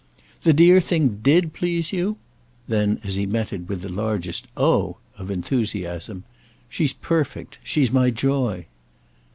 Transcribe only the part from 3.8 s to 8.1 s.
the largest "Oh!" of enthusiasm: "She's perfect. She's my